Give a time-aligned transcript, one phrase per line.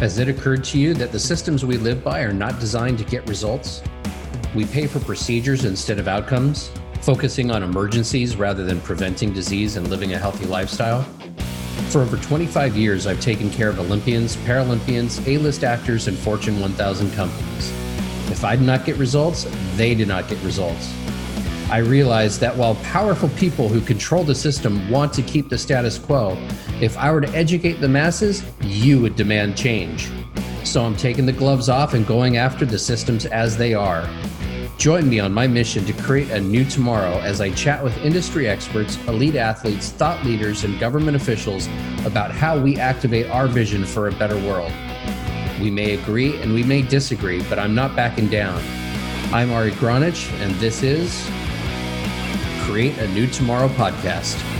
[0.00, 3.04] Has it occurred to you that the systems we live by are not designed to
[3.04, 3.82] get results?
[4.54, 6.70] We pay for procedures instead of outcomes,
[7.02, 11.02] focusing on emergencies rather than preventing disease and living a healthy lifestyle.
[11.90, 16.58] For over 25 years, I've taken care of Olympians, Paralympians, A list actors, and Fortune
[16.60, 17.70] 1000 companies.
[18.30, 19.46] If I did not get results,
[19.76, 20.94] they did not get results.
[21.70, 25.98] I realized that while powerful people who control the system want to keep the status
[25.98, 26.38] quo,
[26.80, 30.08] if I were to educate the masses, you would demand change.
[30.64, 34.08] So I'm taking the gloves off and going after the systems as they are.
[34.78, 38.48] Join me on my mission to create a new tomorrow as I chat with industry
[38.48, 41.66] experts, elite athletes, thought leaders, and government officials
[42.06, 44.72] about how we activate our vision for a better world.
[45.60, 48.62] We may agree and we may disagree, but I'm not backing down.
[49.34, 51.28] I'm Ari Gronich, and this is
[52.64, 54.59] Create a New Tomorrow podcast.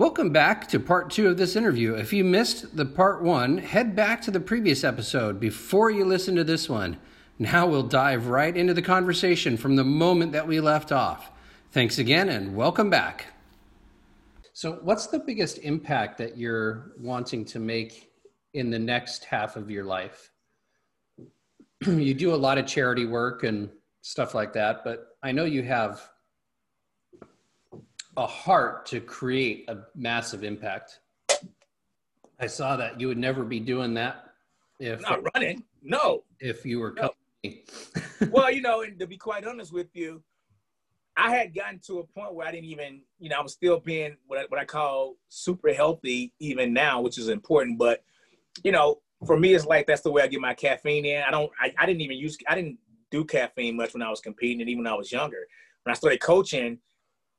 [0.00, 1.92] Welcome back to part two of this interview.
[1.92, 6.34] If you missed the part one, head back to the previous episode before you listen
[6.36, 6.96] to this one.
[7.38, 11.30] Now we'll dive right into the conversation from the moment that we left off.
[11.72, 13.26] Thanks again and welcome back.
[14.54, 18.08] So, what's the biggest impact that you're wanting to make
[18.54, 20.30] in the next half of your life?
[21.86, 23.68] you do a lot of charity work and
[24.00, 26.08] stuff like that, but I know you have
[28.20, 31.00] a heart to create a massive impact.
[32.38, 34.26] I saw that you would never be doing that
[34.78, 35.64] if not running.
[35.82, 37.12] No, if you were no.
[38.30, 40.22] well, you know, and to be quite honest with you,
[41.16, 43.80] I had gotten to a point where I didn't even, you know, I was still
[43.80, 47.78] being what I, what I call super healthy even now, which is important.
[47.78, 48.04] But
[48.62, 51.22] you know, for me, it's like that's the way I get my caffeine in.
[51.22, 52.78] I don't, I, I didn't even use, I didn't
[53.10, 55.46] do caffeine much when I was competing, and even when I was younger.
[55.84, 56.78] When I started coaching,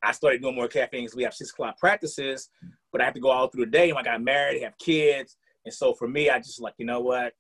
[0.04, 2.50] I started doing more caffeine because we have six o'clock practices,
[2.92, 3.92] but I have to go all through the day.
[3.92, 7.34] I got married, have kids, and so for me, I just like, you know what,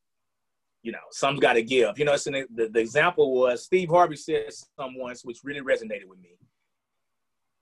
[0.83, 1.97] you know, some's got to give.
[1.97, 4.45] You know, the, the, example was Steve Harvey said
[4.77, 6.37] some once, which really resonated with me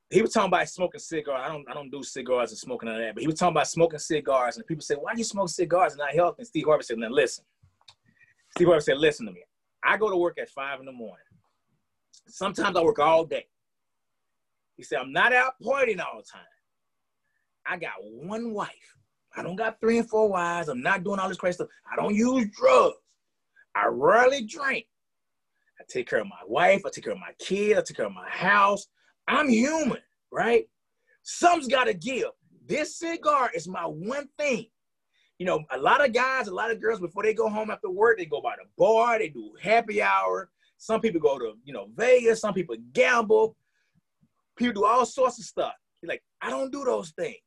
[0.09, 1.41] he was talking about smoking cigars.
[1.43, 3.67] I don't I don't do cigars and smoking and that, but he was talking about
[3.67, 6.65] smoking cigars, and people say, "Why do you smoke cigars and not healthy?" And Steve
[6.65, 7.45] Harvey said, "Now listen."
[8.55, 9.43] Steve Harvey said, "Listen to me.
[9.83, 11.25] I go to work at five in the morning.
[12.27, 13.45] Sometimes I work all day."
[14.79, 16.41] He said, "I'm not out partying all the time.
[17.65, 18.95] I got one wife.
[19.35, 20.69] I don't got three and four wives.
[20.69, 21.67] I'm not doing all this crazy stuff.
[21.91, 22.95] I don't use drugs.
[23.75, 24.85] I rarely drink.
[25.81, 26.83] I take care of my wife.
[26.85, 27.77] I take care of my kids.
[27.77, 28.87] I take care of my house."
[29.27, 29.99] I'm human,
[30.31, 30.63] right?
[31.23, 32.29] Some's got to give.
[32.65, 34.67] This cigar is my one thing.
[35.39, 37.89] You know, a lot of guys, a lot of girls, before they go home after
[37.89, 40.49] work, they go by the bar, they do happy hour.
[40.77, 42.39] Some people go to, you know, Vegas.
[42.39, 43.57] Some people gamble.
[44.59, 45.73] People do all sorts of stuff.
[46.01, 47.37] You're like, I don't do those things.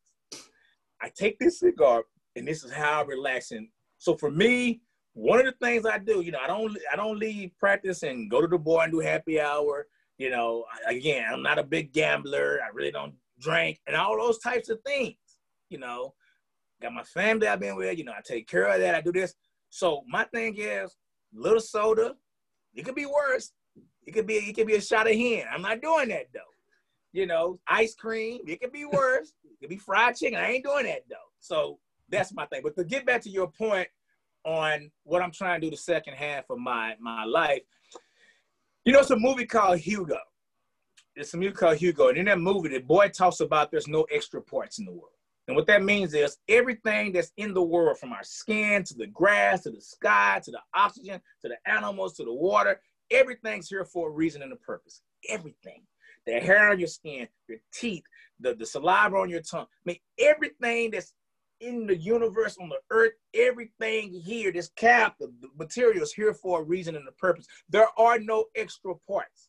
[1.01, 2.05] I take this cigar,
[2.37, 3.51] and this is how I relax.
[3.51, 3.69] And
[3.99, 4.81] so for me,
[5.15, 8.31] one of the things I do, you know, I don't, I don't leave practice and
[8.31, 9.87] go to the bar and do happy hour.
[10.17, 12.61] You know, again, I'm not a big gambler.
[12.65, 15.17] I really don't drink and all those types of things.
[15.69, 16.15] You know,
[16.81, 17.99] got my family I've been with.
[17.99, 18.95] You know, I take care of that.
[18.95, 19.35] I do this.
[19.71, 20.97] So my thing is,
[21.35, 22.15] little soda.
[22.75, 23.53] It could be worse.
[24.07, 25.45] It could be it could be a shot of hen.
[25.53, 26.41] I'm not doing that though.
[27.13, 28.41] You know, ice cream.
[28.47, 29.33] It could be worse.
[29.45, 30.39] it could be fried chicken.
[30.39, 31.17] I ain't doing that though.
[31.41, 31.79] So
[32.09, 32.61] that's my thing.
[32.63, 33.89] But to get back to your point
[34.45, 37.63] on what I'm trying to do the second half of my my life,
[38.85, 40.19] you know, it's a movie called Hugo.
[41.15, 42.09] It's a movie called Hugo.
[42.09, 45.13] And in that movie, the boy talks about there's no extra parts in the world.
[45.49, 49.09] And what that means is everything that's in the world, from our skin to the
[49.09, 52.81] grass to the sky to the oxygen to the animals to the water,
[53.11, 55.03] everything's here for a reason and a purpose.
[55.29, 55.83] Everything.
[56.27, 58.05] The hair on your skin, your teeth,
[58.39, 59.67] the, the saliva on your tongue.
[59.67, 61.15] I mean, everything that's
[61.61, 66.35] in the universe, on the earth, everything here, this cap, the, the material is here
[66.35, 67.47] for a reason and a purpose.
[67.69, 69.49] There are no extra parts.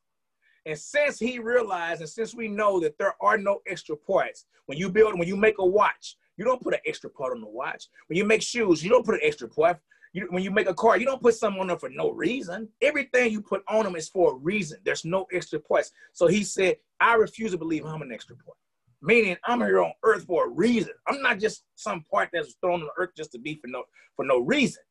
[0.66, 4.78] And since he realized, and since we know that there are no extra parts, when
[4.78, 7.50] you build, when you make a watch, you don't put an extra part on the
[7.50, 7.90] watch.
[8.08, 9.80] When you make shoes, you don't put an extra part.
[10.14, 12.70] You, when you make a car, you don't put something on them for no reason.
[12.82, 14.78] Everything you put on them is for a reason.
[14.86, 15.92] There's no extra parts.
[16.14, 18.58] So he said, I refuse to believe I'm an extra part
[19.04, 20.94] meaning I'm here on earth for a reason.
[21.08, 23.84] I'm not just some part that's thrown on earth just to be for no
[24.16, 24.82] for no reason.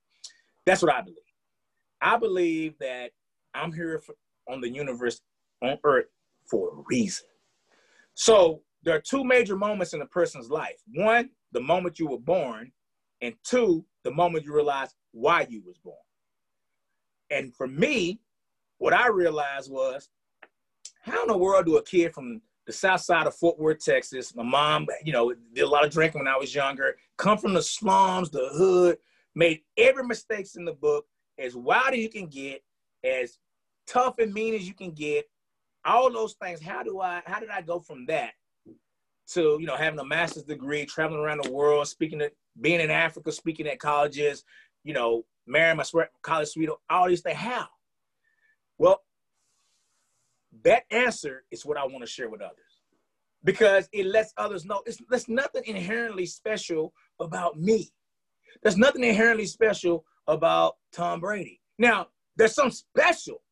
[0.67, 1.17] That's what I believe.
[2.01, 3.11] I believe that
[3.55, 4.15] I'm here for,
[4.49, 5.21] on the universe
[5.63, 6.07] on earth
[6.49, 7.27] for a reason.
[8.15, 10.77] So there are two major moments in a person's life.
[10.95, 12.73] One, the moment you were born,
[13.23, 15.97] and two, the moment you realize why you was born.
[17.31, 18.21] And for me,
[18.79, 20.09] what I realized was,
[21.03, 24.35] how in the world do a kid from the south side of Fort Worth, Texas.
[24.35, 26.97] My mom, you know, did a lot of drinking when I was younger.
[27.19, 28.99] Come from the slums, the hood,
[29.35, 31.07] made every mistakes in the book,
[31.39, 32.63] as wild as you can get,
[33.05, 33.39] as
[33.87, 35.25] tough and mean as you can get.
[35.85, 36.63] All those things.
[36.63, 37.23] How do I?
[37.27, 38.33] How did I go from that
[39.35, 42.91] to you know having a master's degree, traveling around the world, speaking at, being in
[42.91, 44.45] Africa, speaking at colleges,
[44.85, 45.85] you know, marrying my
[46.23, 47.39] college sweetheart, all these things.
[47.39, 47.67] How?
[48.79, 49.03] Well,
[50.65, 52.59] that answer is what I want to share with others
[53.45, 57.91] because it lets others know it's, there's nothing inherently special about me.
[58.63, 61.61] There's nothing inherently special about Tom Brady.
[61.79, 63.43] Now, there's some special,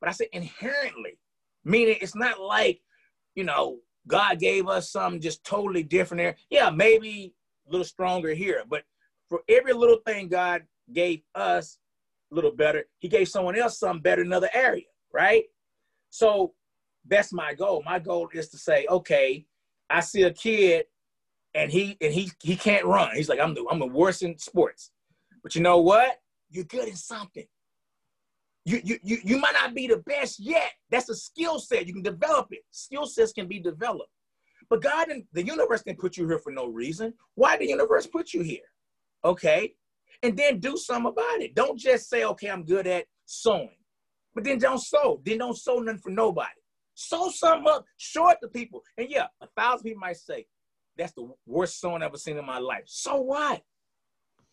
[0.00, 1.18] but I say inherently,
[1.64, 2.80] meaning it's not like,
[3.34, 6.36] you know, God gave us something just totally different there.
[6.50, 7.34] Yeah, maybe
[7.68, 8.84] a little stronger here, but
[9.28, 10.62] for every little thing God
[10.92, 11.78] gave us
[12.32, 15.44] a little better, He gave someone else something better in another area, right?
[16.10, 16.54] So
[17.06, 17.82] that's my goal.
[17.84, 19.46] My goal is to say, okay,
[19.88, 20.86] I see a kid
[21.54, 23.14] and he and he he can't run.
[23.14, 24.92] He's like, I'm the I'm the worst in sports.
[25.42, 26.20] But you know what?
[26.50, 27.46] You're good in something.
[28.70, 30.70] You, you, you, might not be the best yet.
[30.90, 31.86] That's a skill set.
[31.86, 32.60] You can develop it.
[32.70, 34.10] Skill sets can be developed.
[34.68, 37.14] But God and the universe didn't put you here for no reason.
[37.34, 38.68] Why the universe put you here?
[39.24, 39.74] Okay.
[40.22, 41.54] And then do something about it.
[41.54, 43.70] Don't just say, okay, I'm good at sewing.
[44.34, 45.20] But then don't sew.
[45.24, 46.50] Then don't sew nothing for nobody.
[46.94, 48.82] Sew something up, show it to people.
[48.98, 50.46] And yeah, a thousand people might say,
[50.96, 52.84] that's the worst sewing I've ever seen in my life.
[52.86, 53.62] So what?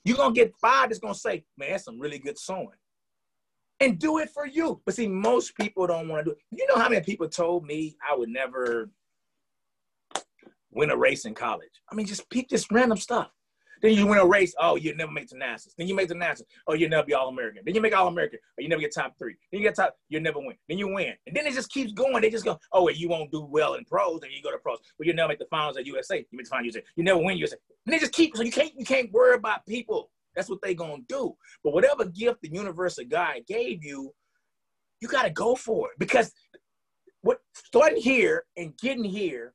[0.05, 2.69] You're gonna get five that's gonna say, man, that's some really good sewing.
[3.79, 4.81] And do it for you.
[4.85, 6.39] But see, most people don't want to do it.
[6.51, 8.89] You know how many people told me I would never
[10.71, 11.81] win a race in college?
[11.91, 13.29] I mean, just pick this random stuff.
[13.81, 14.53] Then you win a race.
[14.59, 15.73] Oh, you never make the NASA's.
[15.77, 16.41] Then you make the NASA.
[16.67, 17.61] Oh, you never be All American.
[17.65, 18.39] Then you make All American.
[18.39, 19.35] Or oh, you never get top three.
[19.51, 19.95] Then you get top.
[20.09, 20.55] You never win.
[20.67, 21.13] Then you win.
[21.25, 22.21] And then it just keeps going.
[22.21, 22.57] They just go.
[22.71, 24.79] Oh, wait, you won't do well in pros, and you go to pros.
[24.97, 26.17] Well, you never make the finals at USA.
[26.17, 26.87] You make the finals USA.
[26.95, 27.57] You never win USA.
[27.85, 28.35] And they just keep.
[28.35, 28.73] So you can't.
[28.75, 30.09] You can't worry about people.
[30.37, 31.35] That's what they gonna do.
[31.63, 34.13] But whatever gift the universe of God gave you,
[35.01, 36.31] you gotta go for it because
[37.21, 39.53] what starting here and getting here,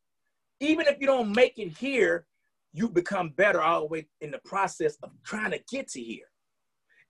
[0.61, 2.27] even if you don't make it here,
[2.73, 6.27] you become better all the way in the process of trying to get to here.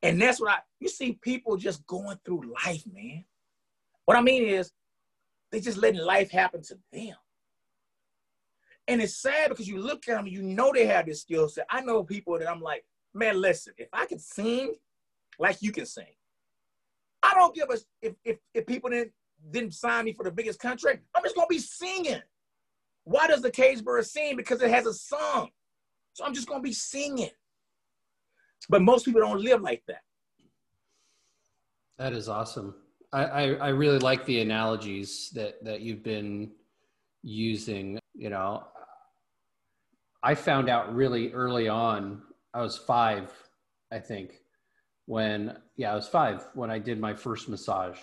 [0.02, 3.24] And that's what I, you see people just going through life, man.
[4.04, 4.70] What I mean is,
[5.50, 7.14] they just letting life happen to them.
[8.88, 11.66] And it's sad because you look at them, you know they have this skill set.
[11.70, 14.74] I know people that I'm like, man, listen, if I can sing
[15.38, 16.14] like you can sing,
[17.22, 19.12] I don't give a if if, if people didn't
[19.50, 22.22] didn't sign me for the biggest contract, I'm just gonna be singing.
[23.04, 24.36] Why does the cage bird sing?
[24.36, 25.50] Because it has a song.
[26.12, 27.30] So I'm just gonna be singing.
[28.68, 30.02] But most people don't live like that.
[31.98, 32.74] That is awesome.
[33.12, 36.52] I, I, I really like the analogies that that you've been
[37.22, 37.98] using.
[38.14, 38.64] You know,
[40.22, 42.22] I found out really early on.
[42.54, 43.32] I was five,
[43.90, 44.40] I think,
[45.06, 47.98] when yeah, I was five when I did my first massage.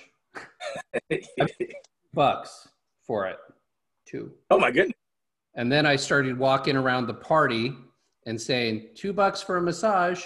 [2.13, 2.67] bucks
[3.05, 3.37] for it
[4.07, 4.31] too.
[4.49, 4.95] Oh my goodness.
[5.55, 7.73] And then I started walking around the party
[8.25, 10.25] and saying, two bucks for a massage.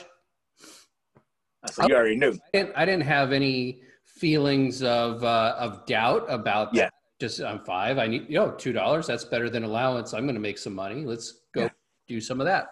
[1.72, 2.32] So you already knew.
[2.32, 6.90] I didn't, I didn't have any feelings of, uh, of doubt about yeah.
[7.20, 8.00] Just I'm five.
[8.00, 9.08] I need, you know, $2.
[9.08, 10.14] That's better than allowance.
[10.14, 11.06] I'm going to make some money.
[11.06, 11.70] Let's go yeah.
[12.08, 12.68] do some of that.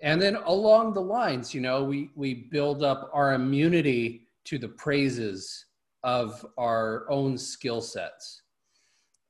[0.00, 4.68] And then along the lines, you know, we, we build up our immunity to the
[4.68, 5.66] praises
[6.04, 8.42] of our own skill sets.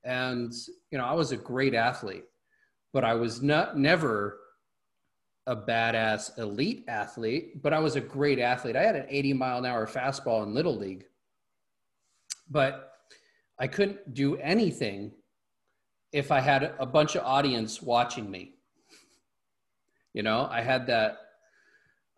[0.03, 0.53] And,
[0.91, 2.25] you know, I was a great athlete,
[2.93, 4.39] but I was not never
[5.47, 8.75] a badass elite athlete, but I was a great athlete.
[8.75, 11.05] I had an 80 mile an hour fastball in little league,
[12.49, 12.91] but
[13.57, 15.11] I couldn't do anything
[16.11, 18.58] if I had a bunch of audience watching me.
[20.13, 21.17] You know, I had that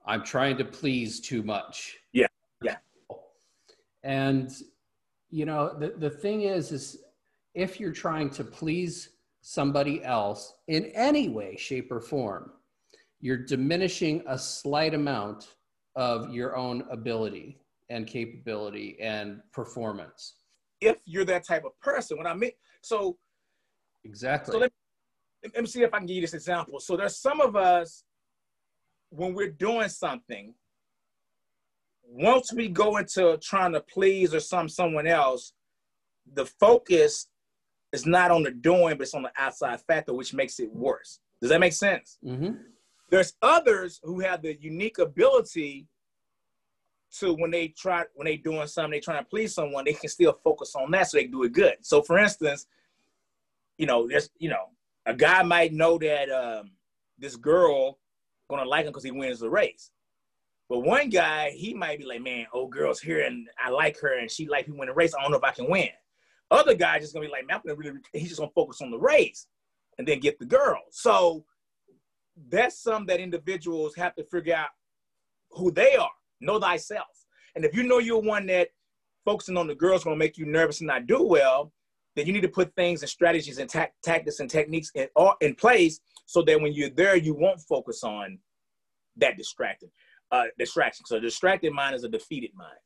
[0.05, 1.97] I'm trying to please too much.
[2.13, 2.27] Yeah.
[2.63, 2.77] Yeah.
[4.03, 4.51] And
[5.29, 7.03] you know, the the thing is is
[7.53, 9.09] if you're trying to please
[9.41, 12.51] somebody else in any way, shape, or form,
[13.19, 15.55] you're diminishing a slight amount
[15.95, 20.35] of your own ability and capability and performance.
[20.79, 23.17] If you're that type of person, when I mean, so
[24.03, 24.53] exactly.
[24.53, 24.77] So let me,
[25.43, 26.79] let me see if I can give you this example.
[26.79, 28.03] So there's some of us
[29.09, 30.53] when we're doing something,
[32.03, 35.53] once we go into trying to please or some someone else,
[36.33, 37.27] the focus
[37.91, 41.19] is not on the doing, but it's on the outside factor, which makes it worse.
[41.41, 42.17] Does that make sense?
[42.25, 42.53] Mm-hmm.
[43.09, 45.87] There's others who have the unique ability
[47.19, 50.09] to when they try when they doing something, they trying to please someone, they can
[50.09, 51.75] still focus on that so they can do it good.
[51.81, 52.67] So for instance,
[53.77, 54.69] you know, there's, you know,
[55.05, 56.71] a guy might know that um,
[57.17, 57.99] this girl
[58.49, 59.91] gonna like him because he wins the race.
[60.69, 64.19] But one guy, he might be like, man, old girl's here and I like her
[64.19, 65.13] and she like me win the race.
[65.13, 65.89] I don't know if I can win.
[66.49, 68.91] Other guy just gonna be like, man, I'm gonna really, he's just gonna focus on
[68.91, 69.47] the race
[69.97, 70.79] and then get the girl.
[70.91, 71.45] So
[72.49, 74.69] that's some that individuals have to figure out
[75.51, 76.09] who they are.
[76.39, 77.25] Know thyself.
[77.55, 78.69] And if you know you're one that
[79.25, 81.73] focusing on the girls gonna make you nervous and not do well,
[82.15, 85.35] then you need to put things and strategies and ta- tactics and techniques in, all,
[85.41, 88.37] in place so that when you're there, you won't focus on
[89.17, 89.89] that distracting
[90.31, 91.05] uh, distraction.
[91.05, 92.77] So a distracted mind is a defeated mind.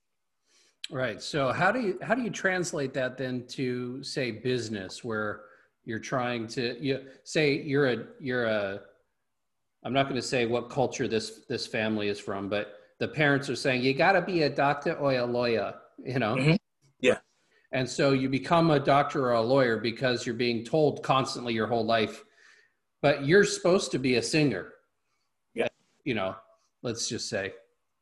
[0.91, 1.21] Right.
[1.21, 5.41] So how do you how do you translate that then to say business where
[5.83, 8.81] you're trying to you say you're a you're a
[9.83, 13.49] I'm not going to say what culture this this family is from, but the parents
[13.49, 16.35] are saying you got to be a doctor or a lawyer, you know.
[16.35, 16.55] Mm-hmm.
[16.99, 17.17] Yeah.
[17.75, 21.67] And so you become a doctor or a lawyer because you're being told constantly your
[21.67, 22.23] whole life,
[23.01, 24.71] but you're supposed to be a singer.
[25.53, 25.67] Yeah.
[26.05, 26.37] You know,
[26.83, 27.51] let's just say.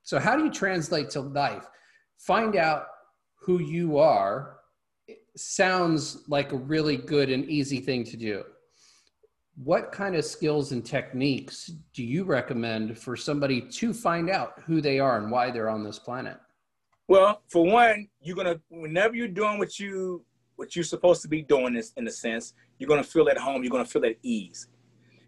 [0.04, 1.66] So how do you translate to life?
[2.20, 2.86] Find out
[3.34, 4.58] who you are
[5.36, 8.44] sounds like a really good and easy thing to do.
[9.56, 14.82] What kind of skills and techniques do you recommend for somebody to find out who
[14.82, 16.38] they are and why they're on this planet?
[17.08, 21.42] Well, for one, you're gonna whenever you're doing what you what you're supposed to be
[21.42, 24.68] doing this in a sense, you're gonna feel at home, you're gonna feel at ease.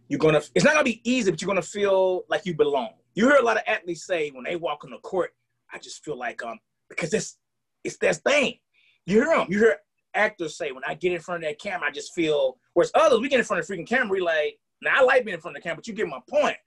[0.08, 2.89] You're gonna it's not gonna be easy, but you're gonna feel like you belong.
[3.13, 5.32] You hear a lot of athletes say when they walk on the court,
[5.74, 7.38] I just feel like um because it's
[7.84, 8.60] it's that thing.
[9.05, 9.48] You hear them.
[9.50, 9.77] You hear
[10.13, 12.58] actors say when I get in front of that camera, I just feel.
[12.74, 14.58] Whereas others, we get in front of the freaking camera, we like.
[14.82, 16.58] Now I like being in front of the camera, but you get my point.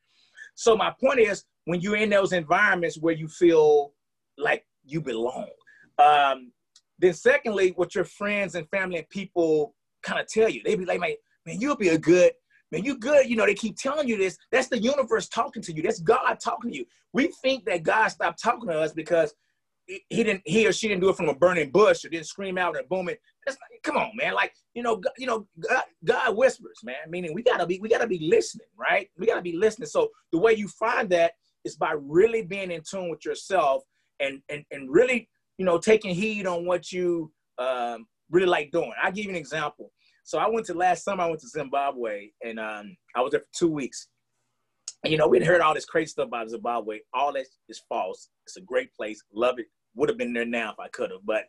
[0.55, 3.93] So my point is, when you're in those environments where you feel
[4.39, 5.49] like you belong,
[5.99, 6.53] um,
[6.99, 10.85] then secondly, what your friends and family and people kind of tell you, they be
[10.85, 11.15] like, man,
[11.47, 12.33] man, you'll be a good
[12.71, 13.29] man, you good.
[13.29, 14.37] You know, they keep telling you this.
[14.53, 15.83] That's the universe talking to you.
[15.83, 16.85] That's God talking to you.
[17.13, 19.35] We think that God stopped talking to us because
[19.87, 22.59] he didn't, he or she didn't do it from a burning bush or didn't scream
[22.59, 23.21] out and boom it.
[23.47, 24.35] That's not, come on, man.
[24.35, 26.97] Like, you know, you know, God, God whispers, man.
[27.09, 29.09] Meaning we gotta be, we gotta be listening, right?
[29.17, 29.89] We gotta be listening.
[29.89, 31.33] So the way you find that
[31.65, 33.83] is by really being in tune with yourself
[34.21, 38.93] and and and really, you know, taking heed on what you um, really like doing.
[39.03, 39.93] I'll give you an example.
[40.25, 41.25] So I went to last summer.
[41.25, 44.09] I went to Zimbabwe, and um, I was there for two weeks.
[45.05, 46.99] And you know, we'd heard all this crazy stuff about Zimbabwe.
[47.15, 48.29] All that is false.
[48.45, 49.23] It's a great place.
[49.33, 49.67] Love it.
[49.95, 51.21] Would have been there now if I could have.
[51.25, 51.45] But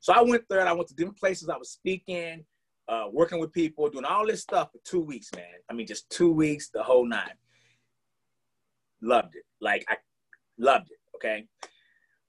[0.00, 1.48] so I went there, and I went to different places.
[1.48, 2.44] I was speaking,
[2.88, 5.44] uh, working with people, doing all this stuff for two weeks, man.
[5.70, 7.34] I mean, just two weeks, the whole nine.
[9.00, 9.44] Loved it.
[9.60, 9.96] Like I
[10.58, 10.98] loved it.
[11.16, 11.46] Okay.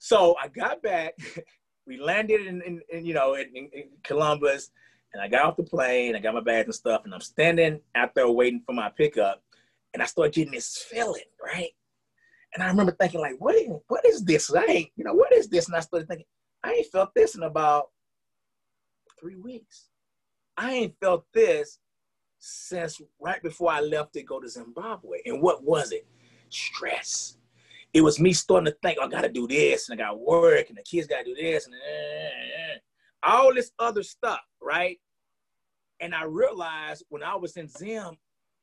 [0.05, 1.15] So I got back.
[1.87, 4.69] we landed in, in, in you know, in, in Columbus
[5.11, 7.79] and I got off the plane, I got my bags and stuff, and I'm standing
[7.95, 9.41] out there waiting for my pickup,
[9.95, 11.71] and I start getting this feeling, right?
[12.53, 14.53] And I remember thinking, like, what is, what is this?
[14.53, 15.65] I ain't, you know, what is this?
[15.65, 16.27] And I started thinking,
[16.63, 17.85] I ain't felt this in about
[19.19, 19.87] three weeks.
[20.55, 21.79] I ain't felt this
[22.37, 25.21] since right before I left to go to Zimbabwe.
[25.25, 26.05] And what was it?
[26.49, 27.37] Stress.
[27.95, 30.67] It was me starting to think, oh, I gotta do this, and I gotta work,
[30.67, 32.77] and the kids gotta do this, and uh,
[33.31, 34.99] all this other stuff, right?
[36.01, 38.17] And I realized when I was in Zim,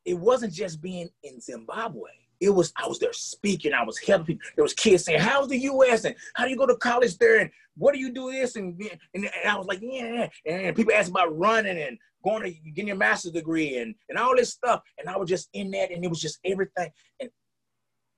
[0.04, 2.10] it wasn't just being in Zimbabwe.
[2.42, 3.72] It was I was there speaking.
[3.72, 4.42] I was helping people.
[4.54, 6.04] There was kids saying, "How's the U.S.
[6.04, 8.78] and how do you go to college there and what do you do this?" And
[9.14, 12.88] and, and I was like, "Yeah." And people asked about running and going to getting
[12.88, 14.82] your master's degree and and all this stuff.
[14.98, 16.90] And I was just in that, and it was just everything.
[17.18, 17.30] And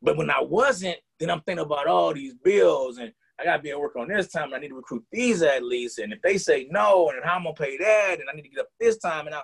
[0.05, 3.71] but when I wasn't, then I'm thinking about all these bills and I gotta be
[3.71, 4.45] at work on this time.
[4.45, 5.99] And I need to recruit these at least.
[5.99, 8.49] And if they say no, and how I'm gonna pay that, and I need to
[8.51, 9.43] get up this time, and I,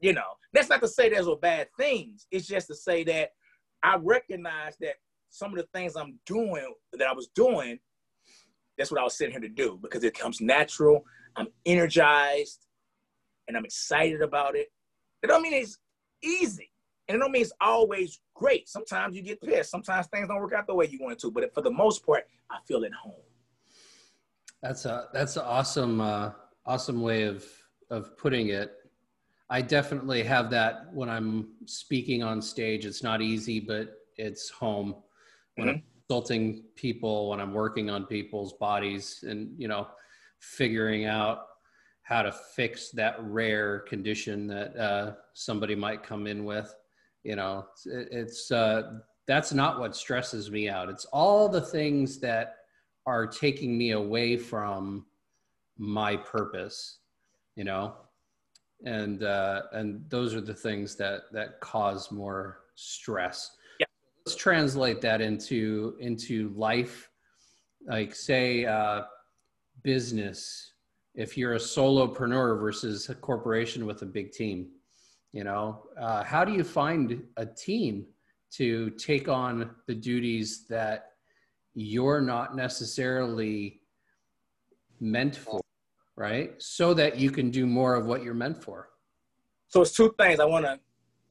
[0.00, 2.26] you know, that's not to say there's no bad things.
[2.30, 3.30] It's just to say that
[3.82, 4.94] I recognize that
[5.28, 7.78] some of the things I'm doing that I was doing,
[8.76, 11.04] that's what I was sitting here to do because it comes natural.
[11.36, 12.66] I'm energized,
[13.46, 14.68] and I'm excited about it.
[15.22, 15.78] It don't mean it's
[16.24, 16.69] easy,
[17.10, 18.68] and it don't mean it's always great.
[18.68, 19.70] Sometimes you get pissed.
[19.70, 21.30] Sometimes things don't work out the way you want to.
[21.30, 23.14] But for the most part, I feel at home.
[24.62, 26.30] That's a that's an awesome uh,
[26.66, 27.44] awesome way of
[27.90, 28.74] of putting it.
[29.48, 32.86] I definitely have that when I'm speaking on stage.
[32.86, 34.94] It's not easy, but it's home.
[35.56, 35.76] When mm-hmm.
[35.78, 39.88] I'm consulting people, when I'm working on people's bodies, and you know,
[40.38, 41.46] figuring out
[42.02, 46.72] how to fix that rare condition that uh, somebody might come in with
[47.24, 52.56] you know it's uh, that's not what stresses me out it's all the things that
[53.06, 55.06] are taking me away from
[55.78, 56.98] my purpose
[57.56, 57.94] you know
[58.84, 63.56] and uh, and those are the things that that cause more stress.
[63.78, 63.86] Yeah.
[64.26, 67.10] Let's translate that into into life,
[67.86, 69.02] like say uh,
[69.82, 70.72] business.
[71.14, 74.68] If you're a solopreneur versus a corporation with a big team,
[75.32, 78.06] you know, uh, how do you find a team
[78.52, 81.12] to take on the duties that
[81.74, 83.80] you're not necessarily
[85.00, 85.60] meant for?
[86.20, 86.52] right?
[86.62, 88.90] So that you can do more of what you're meant for.
[89.68, 90.38] So it's two things.
[90.38, 90.78] I want to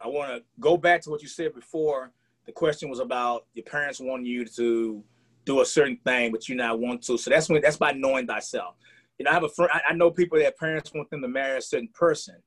[0.01, 2.11] I want to go back to what you said before.
[2.47, 5.03] The question was about your parents wanting you to
[5.45, 7.17] do a certain thing, but you not want to.
[7.17, 8.75] So that's when that's by knowing thyself.
[9.19, 9.71] You know, I have a friend.
[9.87, 12.37] I know people that parents want them to marry a certain person,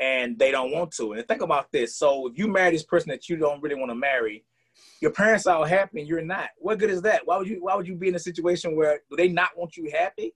[0.00, 1.12] and they don't want to.
[1.12, 1.96] And think about this.
[1.96, 4.44] So if you marry this person that you don't really want to marry,
[5.00, 6.50] your parents are happy and you're not.
[6.58, 7.26] What good is that?
[7.26, 7.58] Why would you?
[7.62, 10.34] Why would you be in a situation where do they not want you happy?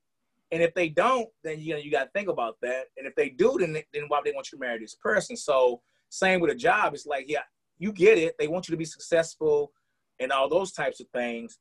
[0.53, 2.85] And if they don't, then you know you got to think about that.
[2.97, 5.37] And if they do, then then why would they want you to marry this person?
[5.37, 6.95] So same with a job.
[6.95, 7.43] It's like yeah,
[7.79, 8.37] you get it.
[8.39, 9.73] They want you to be successful
[10.21, 11.59] and all those types of things,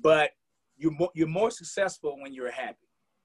[0.00, 0.30] but
[0.76, 2.76] you're more, you're more successful when you're happy.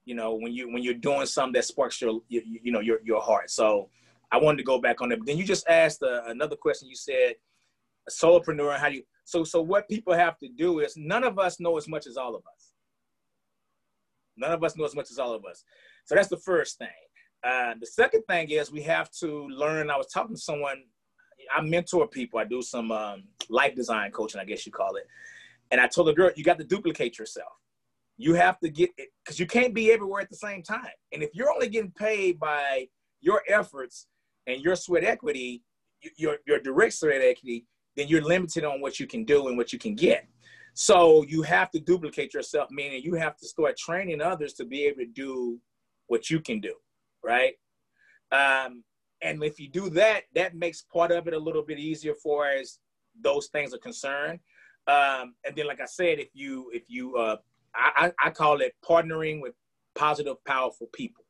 [0.06, 3.00] You know, when you when you're doing something that sparks your you, you know your
[3.04, 3.50] your heart.
[3.50, 3.90] So
[4.34, 5.20] I wanted to go back on that.
[5.20, 6.90] But then you just asked uh, another question.
[6.90, 7.36] You said
[8.10, 8.78] a solopreneur.
[8.78, 9.04] How do you?
[9.24, 12.18] So so what people have to do is none of us know as much as
[12.18, 12.74] all of us
[14.38, 15.64] None of us know as much as all of us.
[16.06, 16.88] So that's the first thing.
[17.44, 19.90] Uh, the second thing is we have to learn.
[19.90, 20.84] I was talking to someone.
[21.54, 22.40] I mentor people.
[22.40, 25.06] I do some um, life design coaching, I guess you call it.
[25.72, 27.52] And I told the girl, you got to duplicate yourself.
[28.18, 30.92] You have to get it because you can't be everywhere at the same time.
[31.12, 32.88] And if you're only getting paid by
[33.22, 34.08] your efforts
[34.48, 35.64] and your sweat equity,
[36.18, 39.74] your your direct sweat equity, then you're limited on what you can do and what
[39.74, 40.28] you can get.
[40.74, 44.86] So you have to duplicate yourself, meaning you have to start training others to be
[44.86, 45.60] able to do
[46.08, 46.74] what you can do,
[47.24, 47.54] right?
[48.32, 48.84] Um,
[49.22, 52.48] and if you do that, that makes part of it a little bit easier for
[52.48, 52.80] as
[53.22, 54.40] those things are concerned.
[54.88, 57.38] Um, and then, like I said, if you if you uh,
[57.76, 59.54] I, I call it partnering with
[59.96, 61.26] positive, powerful people.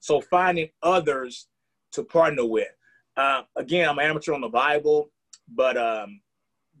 [0.00, 1.48] So finding others
[1.94, 2.68] to partner with.
[3.16, 5.10] Uh, again, I'm an amateur on the Bible,
[5.48, 6.20] but um,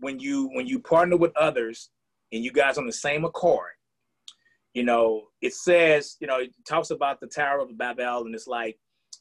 [0.00, 1.90] when you when you partner with others
[2.32, 3.70] and you guys on the same accord,
[4.74, 8.48] you know, it says, you know, it talks about the Tower of Babel, and it's
[8.48, 8.76] like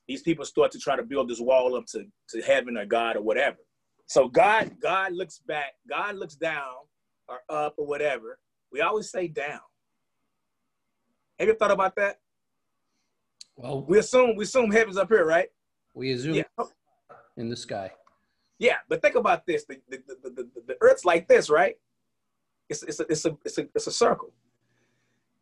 [0.08, 3.16] these people start to try to build this wall up to, to heaven or God
[3.16, 3.58] or whatever.
[4.08, 6.74] So God, God looks back, God looks down
[7.28, 8.40] or up or whatever.
[8.72, 9.60] We always say down.
[11.40, 12.20] Have you thought about that?
[13.56, 15.50] Well, we assume we assume heaven's up here, right?
[15.94, 16.44] We assume yeah.
[17.38, 17.92] in the sky.
[18.60, 21.76] Yeah, but think about this: the the, the, the, the Earth's like this, right?
[22.70, 24.32] It's it's a, it's a it's a it's a circle,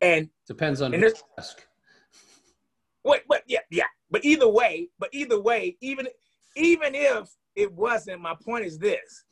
[0.01, 1.65] and depends on and who ask.
[3.03, 3.85] Wait, but yeah, yeah.
[4.09, 6.07] But either way, but either way, even
[6.55, 9.25] even if it wasn't, my point is this.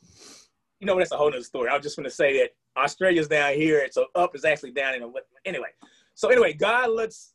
[0.78, 1.68] You know, that's a whole other story.
[1.68, 4.94] I was just going to say that Australia's down here, so up is actually down
[4.94, 5.02] in.
[5.02, 5.08] A,
[5.44, 5.68] anyway,
[6.14, 7.34] so anyway, God looks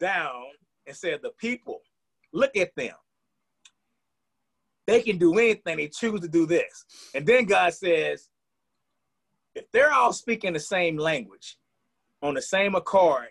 [0.00, 0.44] down
[0.86, 1.80] and said, "The people,
[2.32, 2.94] look at them
[4.86, 5.76] they can do anything.
[5.76, 6.84] They choose to do this.
[7.14, 8.28] And then God says,
[9.54, 11.58] if they're all speaking the same language,
[12.22, 13.28] on the same accord,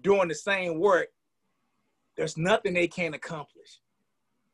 [0.00, 1.08] doing the same work,
[2.16, 3.80] there's nothing they can't accomplish.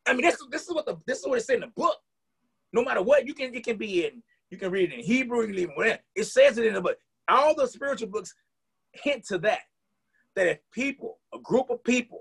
[0.06, 1.96] I mean, this, this is what the this is what it said in the book.
[2.72, 5.40] No matter what, you can it can be in you can read it in Hebrew,
[5.40, 5.98] you can read it, whatever.
[6.14, 6.98] it says it in the book.
[7.26, 8.34] All the spiritual books
[8.92, 9.60] hint to that.
[10.36, 12.20] That if people, a group of people,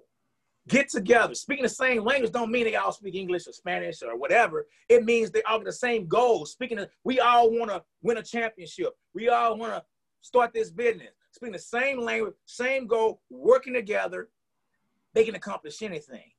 [0.68, 1.34] get together.
[1.36, 4.68] Speaking the same language don't mean they all speak English or Spanish or whatever.
[4.90, 6.52] It means they all get the same goals.
[6.52, 8.94] Speaking of, we all want to win a championship.
[9.14, 9.84] We all want to
[10.22, 11.10] start this business.
[11.32, 14.30] Speaking the same language, same goal, working together,
[15.14, 16.32] they can accomplish anything.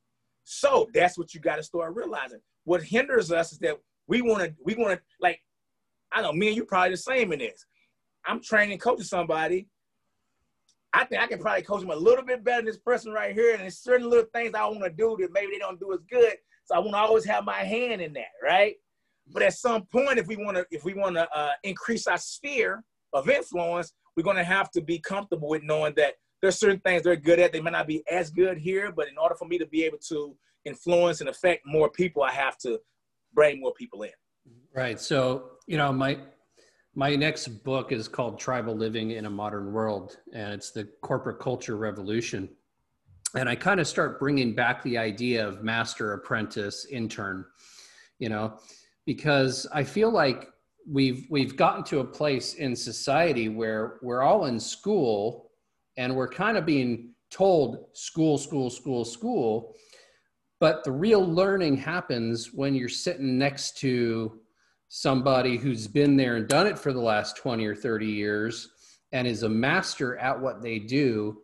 [0.43, 2.39] So that's what you got to start realizing.
[2.65, 5.39] What hinders us is that we want to, we want to, like,
[6.11, 7.65] I know me and you probably the same in this.
[8.25, 9.67] I'm training, coaching somebody,
[10.93, 13.33] I think I can probably coach them a little bit better than this person right
[13.33, 13.53] here.
[13.53, 15.99] And there's certain little things I want to do that maybe they don't do as
[16.09, 16.35] good.
[16.65, 18.75] So I want to always have my hand in that, right?
[19.27, 22.17] But at some point, if we want to, if we want to uh, increase our
[22.17, 26.79] sphere of influence, we're going to have to be comfortable with knowing that there's certain
[26.81, 27.53] things they're good at.
[27.53, 29.97] They may not be as good here, but in order for me to be able
[30.09, 32.79] to influence and affect more people, I have to
[33.33, 34.11] bring more people in.
[34.75, 34.99] Right.
[34.99, 36.19] So you know, my
[36.95, 41.39] my next book is called Tribal Living in a Modern World, and it's the corporate
[41.39, 42.49] culture revolution.
[43.35, 47.45] And I kind of start bringing back the idea of master, apprentice, intern,
[48.19, 48.59] you know,
[49.07, 50.49] because I feel like
[50.87, 55.49] we've we've gotten to a place in society where we're all in school
[55.97, 59.75] and we're kind of being told school, school, school, school,
[60.59, 64.42] But the real learning happens when you're sitting next to
[64.95, 68.69] somebody who's been there and done it for the last 20 or 30 years
[69.11, 71.35] and is a master at what they do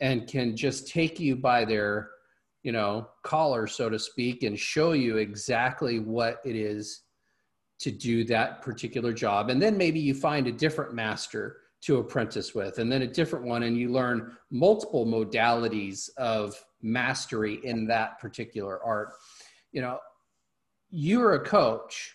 [0.00, 2.10] and can just take you by their
[2.62, 7.00] you know collar so to speak and show you exactly what it is
[7.80, 9.50] to do that particular job.
[9.50, 13.44] And then maybe you find a different master to apprentice with and then a different
[13.44, 19.14] one and you learn multiple modalities of mastery in that particular art.
[19.72, 19.98] You know
[20.92, 22.14] you're a coach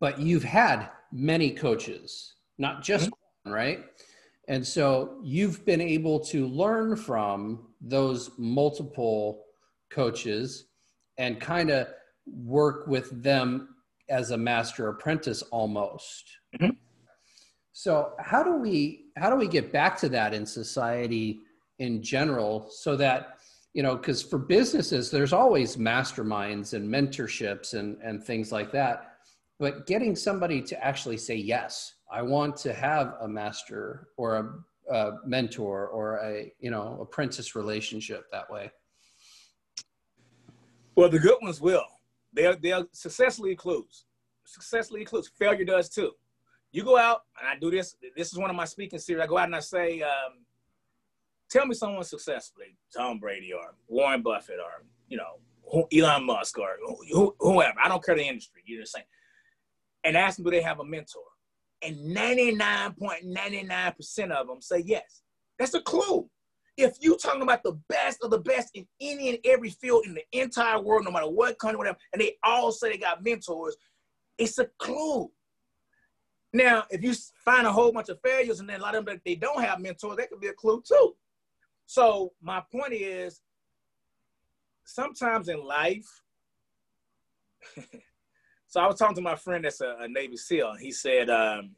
[0.00, 3.50] but you've had many coaches, not just mm-hmm.
[3.50, 3.84] one, right?
[4.48, 9.44] And so you've been able to learn from those multiple
[9.90, 10.66] coaches
[11.18, 11.88] and kind of
[12.26, 13.68] work with them
[14.08, 16.24] as a master apprentice almost.
[16.60, 16.70] Mm-hmm.
[17.72, 21.40] So how do we how do we get back to that in society
[21.78, 23.38] in general so that
[23.72, 29.13] you know because for businesses there's always masterminds and mentorships and and things like that
[29.58, 34.94] but getting somebody to actually say yes i want to have a master or a,
[34.94, 38.70] a mentor or a you know apprentice relationship that way.
[40.96, 41.86] Well the good ones will.
[42.32, 44.04] They'll they'll successfully close
[44.44, 46.12] successfully close failure does too.
[46.72, 49.22] You go out and i do this this is one of my speaking series.
[49.22, 50.44] I go out and i say um,
[51.50, 52.76] tell me someone successfully.
[52.94, 56.76] Tom brady or warren buffett or you know elon musk or
[57.40, 57.78] whoever.
[57.82, 58.62] I don't care the industry.
[58.66, 59.06] You're just saying
[60.04, 61.22] and ask them do they have a mentor.
[61.82, 65.22] And 99.99% of them say yes.
[65.58, 66.28] That's a clue.
[66.76, 70.14] If you talking about the best of the best in any and every field in
[70.14, 73.76] the entire world, no matter what country, whatever, and they all say they got mentors,
[74.38, 75.30] it's a clue.
[76.52, 77.14] Now, if you
[77.44, 79.62] find a whole bunch of failures and then a lot of them that they don't
[79.62, 81.14] have mentors, that could be a clue too.
[81.86, 83.40] So my point is,
[84.84, 86.06] sometimes in life,
[88.74, 90.74] So I was talking to my friend that's a, a Navy SEAL.
[90.80, 91.76] He said, um,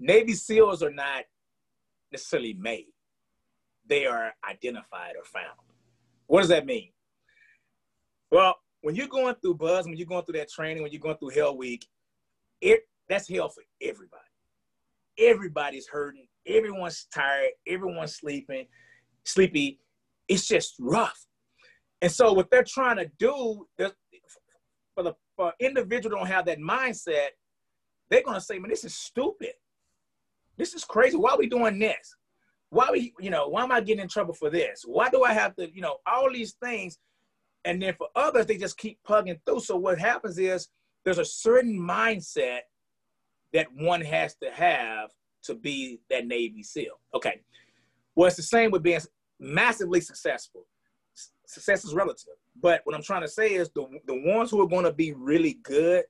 [0.00, 1.22] Navy SEALs are not
[2.10, 2.88] necessarily made.
[3.86, 5.56] They are identified or found.
[6.26, 6.90] What does that mean?
[8.32, 11.18] Well, when you're going through BUD/S, when you're going through that training, when you're going
[11.18, 11.86] through Hell Week,
[12.60, 14.22] it that's hell for everybody.
[15.20, 16.26] Everybody's hurting.
[16.48, 17.50] Everyone's tired.
[17.64, 18.66] Everyone's sleeping,
[19.22, 19.78] sleepy.
[20.26, 21.26] It's just rough.
[22.00, 23.68] And so what they're trying to do
[24.96, 27.28] for the for individual don't have that mindset,
[28.10, 29.52] they're gonna say, man, this is stupid.
[30.56, 31.16] This is crazy.
[31.16, 32.16] Why are we doing this?
[32.70, 34.82] Why are we, you know, why am I getting in trouble for this?
[34.86, 36.98] Why do I have to, you know, all these things?
[37.64, 39.60] And then for others, they just keep plugging through.
[39.60, 40.68] So what happens is
[41.04, 42.60] there's a certain mindset
[43.52, 45.10] that one has to have
[45.44, 46.98] to be that Navy SEAL.
[47.14, 47.40] Okay.
[48.14, 49.00] Well, it's the same with being
[49.38, 50.66] massively successful.
[51.52, 52.34] Success is relative.
[52.60, 55.12] But what I'm trying to say is the the ones who are going to be
[55.12, 56.04] really good,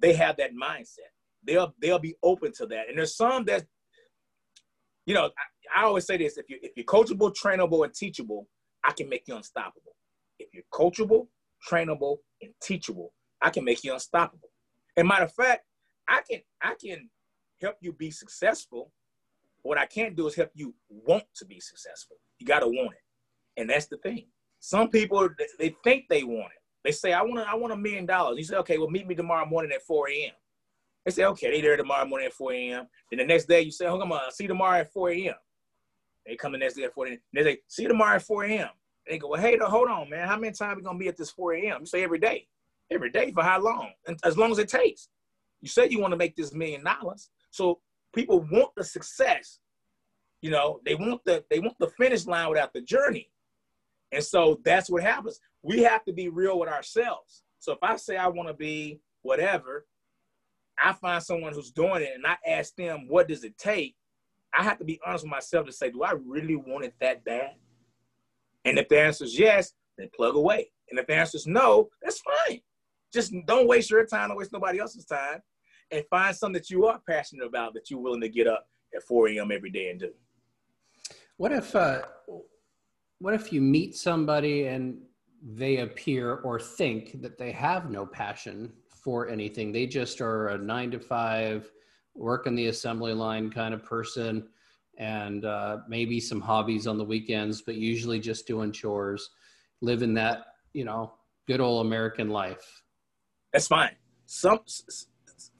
[0.00, 1.10] they have that mindset.
[1.42, 2.88] They'll they'll be open to that.
[2.88, 3.64] And there's some that,
[5.06, 5.30] you know,
[5.74, 8.46] I, I always say this: if you if you're coachable, trainable, and teachable,
[8.84, 9.96] I can make you unstoppable.
[10.38, 11.26] If you're coachable,
[11.68, 13.12] trainable, and teachable,
[13.42, 14.50] I can make you unstoppable.
[14.96, 15.64] And matter of fact,
[16.08, 17.10] I can I can
[17.60, 18.92] help you be successful.
[19.62, 22.16] What I can't do is help you want to be successful.
[22.38, 24.26] You got to want it, and that's the thing.
[24.64, 26.62] Some people they think they want it.
[26.84, 28.38] They say, I want I want a million dollars.
[28.38, 30.32] You say, okay, well, meet me tomorrow morning at 4 a.m.
[31.04, 32.86] They say, okay, they there tomorrow morning at 4 a.m.
[33.10, 35.34] Then the next day you say, oh, come on, see you tomorrow at 4 a.m.
[36.26, 37.18] They come the next day at 4 a.m.
[37.34, 38.68] They say, see you tomorrow at 4 a.m.
[39.06, 40.26] They go, well, hey, hold on, man.
[40.26, 41.80] How many times are we gonna be at this 4 a.m.?
[41.80, 42.48] You say every day.
[42.90, 43.90] Every day for how long?
[44.06, 45.10] And as long as it takes.
[45.60, 47.28] You said you want to make this million dollars.
[47.50, 47.80] So
[48.14, 49.58] people want the success.
[50.40, 53.30] You know, they want the they want the finish line without the journey.
[54.14, 55.40] And so that's what happens.
[55.62, 57.42] We have to be real with ourselves.
[57.58, 59.86] So if I say I want to be whatever,
[60.82, 63.96] I find someone who's doing it and I ask them, what does it take?
[64.56, 67.24] I have to be honest with myself to say, do I really want it that
[67.24, 67.54] bad?
[68.64, 70.70] And if the answer is yes, then plug away.
[70.90, 72.60] And if the answer is no, that's fine.
[73.12, 75.40] Just don't waste your time, don't waste nobody else's time,
[75.90, 79.02] and find something that you are passionate about that you're willing to get up at
[79.02, 79.50] 4 a.m.
[79.50, 80.12] every day and do.
[81.36, 82.02] What if uh,
[83.24, 84.98] what if you meet somebody and
[85.42, 89.72] they appear or think that they have no passion for anything?
[89.72, 91.70] They just are a nine to five,
[92.14, 94.46] work in the assembly line kind of person,
[94.98, 99.30] and uh, maybe some hobbies on the weekends, but usually just doing chores,
[99.80, 101.14] living that, you know,
[101.46, 102.82] good old American life.
[103.54, 103.96] That's fine.
[104.26, 104.60] Some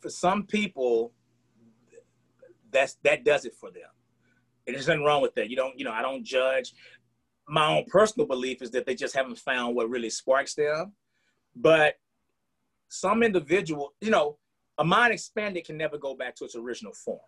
[0.01, 1.15] for some people,
[2.71, 3.89] that's that does it for them.
[4.67, 5.49] There's nothing wrong with that.
[5.49, 6.75] You don't, you know, I don't judge
[7.49, 10.93] my own personal belief is that they just haven't found what really sparks them.
[11.55, 11.95] But
[12.89, 14.39] some individual, you know,
[14.79, 17.21] a mind expanded can never go back to its original form,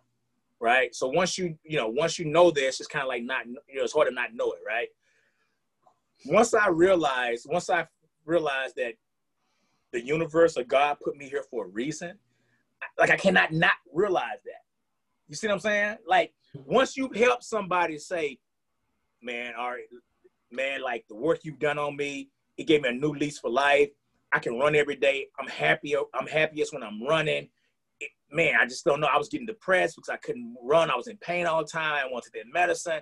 [0.59, 0.93] right?
[0.93, 3.53] So once you, you know, once you know this, it's kind of like not, you
[3.53, 4.87] know, it's hard to not know it, right?
[6.25, 7.87] Once I realized, once I
[8.25, 8.93] realized that
[9.93, 12.17] the universe or God put me here for a reason,
[12.97, 14.63] like I cannot not realize that.
[15.27, 15.97] You see what I'm saying?
[16.07, 18.39] Like once you help somebody say,
[19.21, 19.83] man, all right,
[20.51, 23.49] man, like the work you've done on me, it gave me a new lease for
[23.49, 23.89] life.
[24.33, 25.27] I can run every day.
[25.39, 25.99] I'm happier.
[26.13, 27.47] I'm happiest when I'm running.
[27.99, 29.07] It, man, I just don't know.
[29.07, 30.91] I was getting depressed because I couldn't run.
[30.91, 32.05] I was in pain all the time.
[32.05, 33.01] I wanted that medicine.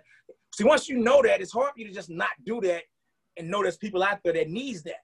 [0.54, 2.84] See, once you know that, it's hard for you to just not do that
[3.38, 5.04] and know there's people out there that needs that.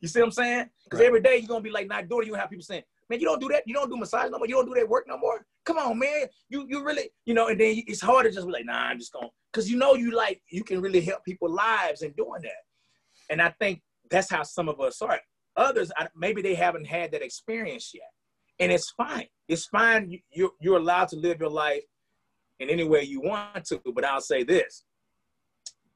[0.00, 0.70] You see what I'm saying?
[0.84, 1.06] Because right.
[1.06, 2.26] every day you're gonna be like not doing it.
[2.26, 3.62] You have people saying, "Man, you don't do that.
[3.66, 4.46] You don't do massage no more.
[4.46, 5.46] You don't do that work no more.
[5.64, 6.26] Come on, man.
[6.48, 8.98] You you really, you know." And then it's hard to just be like, "Nah, I'm
[8.98, 12.42] just gonna," because you know you like you can really help people's lives in doing
[12.42, 12.62] that.
[13.30, 15.20] And I think that's how some of us are.
[15.56, 18.10] Others, maybe they haven't had that experience yet,
[18.58, 19.26] and it's fine.
[19.48, 20.18] It's fine.
[20.30, 21.84] You're you're allowed to live your life
[22.58, 23.80] in any way you want to.
[23.94, 24.84] But I'll say this: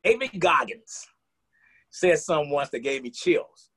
[0.05, 1.07] David Goggins
[1.91, 3.71] said something once that gave me chills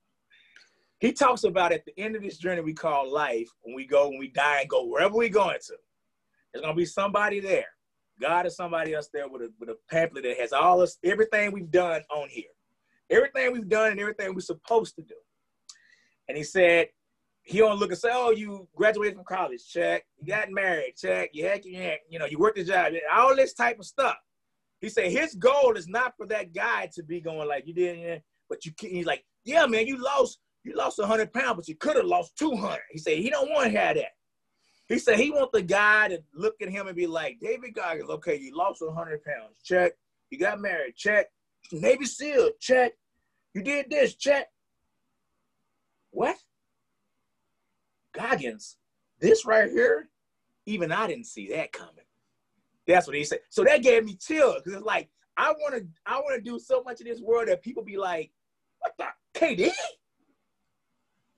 [1.00, 4.10] he talks about at the end of this journey we call life, when we go,
[4.10, 5.76] when we die and go wherever we're going to,
[6.54, 7.68] there's gonna be somebody there.
[8.20, 11.52] God is somebody else there with a with a pamphlet that has all us everything
[11.52, 12.52] we've done on here.
[13.10, 15.16] Everything we've done and everything we're supposed to do.
[16.28, 16.90] And he said,
[17.42, 20.04] he don't look and say, oh, you graduated from college, check.
[20.20, 21.32] You got married, check.
[21.34, 24.18] You had, you, had, you know, you worked a job, all this type of stuff.
[24.82, 28.22] He said his goal is not for that guy to be going like you did,
[28.50, 28.74] but you.
[28.80, 32.38] He's like, yeah, man, you lost you lost 100 pounds, but you could have lost
[32.38, 32.80] 200.
[32.92, 34.12] He said he don't want to have that.
[34.88, 38.10] He said he want the guy to look at him and be like, David Goggins,
[38.10, 39.94] okay, you lost 100 pounds, check.
[40.30, 41.28] You got married, check.
[41.72, 42.94] Navy SEAL, check.
[43.54, 44.48] You did this, check.
[46.12, 46.38] What?
[48.14, 48.78] Goggins,
[49.20, 50.10] this right here,
[50.66, 51.94] even I didn't see that coming.
[52.88, 53.40] That's what he said.
[53.50, 56.60] So that gave me chills because it's like I want to, I want to do
[56.60, 58.32] so much in this world that people be like,
[58.80, 59.72] "What the KD?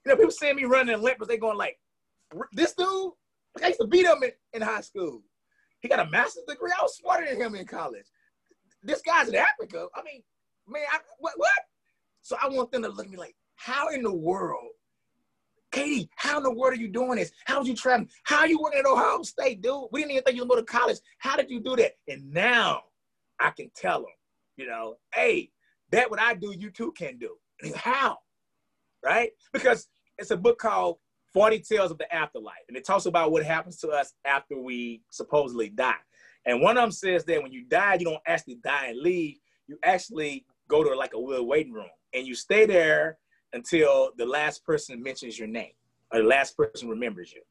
[0.05, 1.77] You know, people seeing me running in Olympics, they going like,
[2.53, 3.11] this dude,
[3.61, 5.21] I used to beat him in, in high school.
[5.81, 6.71] He got a master's degree.
[6.77, 8.05] I was smarter than him in college.
[8.83, 9.87] This guy's in Africa.
[9.95, 10.23] I mean,
[10.67, 11.51] man, I, what, what?
[12.21, 14.69] So I want them to look at me like, how in the world,
[15.71, 17.31] Katie, how in the world are you doing this?
[17.45, 18.07] How did you travel?
[18.23, 19.87] How are you working at Ohio State, dude?
[19.91, 20.97] We didn't even think you would go to college.
[21.19, 21.93] How did you do that?
[22.07, 22.81] And now
[23.39, 24.09] I can tell them,
[24.57, 25.51] you know, hey,
[25.91, 27.35] that what I do, you too can do.
[27.75, 28.17] How?
[29.03, 29.31] Right?
[29.53, 29.87] Because
[30.17, 30.97] it's a book called
[31.33, 35.01] 40 Tales of the Afterlife, and it talks about what happens to us after we
[35.11, 35.95] supposedly die.
[36.45, 39.37] And one of them says that when you die, you don't actually die and leave.
[39.67, 43.17] You actually go to like a little waiting room, and you stay there
[43.53, 45.71] until the last person mentions your name
[46.11, 47.41] or the last person remembers you.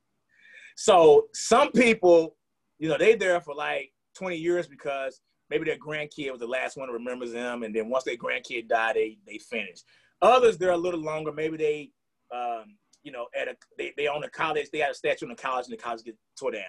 [0.77, 2.37] So some people,
[2.79, 6.77] you know, they there for like 20 years because maybe their grandkid was the last
[6.77, 9.81] one who remembers them, and then once their grandkid died, they they finish.
[10.23, 11.33] Others, they're a little longer.
[11.33, 11.91] Maybe they,
[12.35, 15.31] um, you know, at a they, they own a college, they got a statue in
[15.31, 16.63] the college, and the college gets tore down.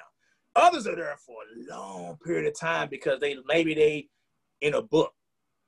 [0.56, 4.08] Others are there for a long period of time because they maybe they
[4.62, 5.14] in a book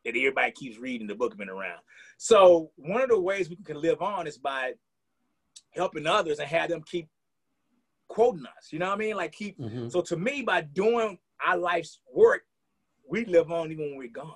[0.06, 1.08] that everybody keeps reading.
[1.08, 1.80] The book been around.
[2.18, 4.74] So one of the ways we can live on is by
[5.72, 7.08] helping others and have them keep
[8.10, 8.72] quoting us.
[8.72, 9.16] You know what I mean?
[9.16, 9.60] Like keep.
[9.60, 9.90] Mm-hmm.
[9.90, 12.44] So to me, by doing our life's work,
[13.10, 14.36] we live on even when we're gone.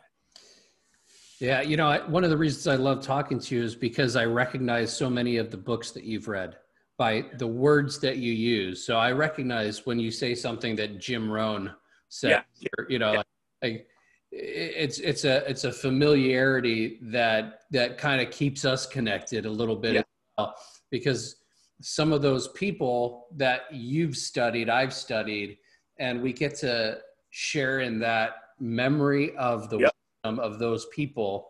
[1.40, 4.26] Yeah, you know, one of the reasons I love talking to you is because I
[4.26, 6.56] recognize so many of the books that you've read
[6.98, 8.84] by the words that you use.
[8.84, 11.72] So I recognize when you say something that Jim Rohn
[12.10, 12.70] said, yeah.
[12.90, 13.24] you know, yeah.
[13.62, 13.88] like,
[14.32, 19.76] it's it's a it's a familiarity that that kind of keeps us connected a little
[19.76, 20.02] bit yeah.
[20.38, 20.54] well,
[20.92, 21.38] because
[21.82, 25.60] some of those people that you've studied, I've studied,
[26.00, 29.94] and we get to share in that memory of the yep
[30.40, 31.50] of those people.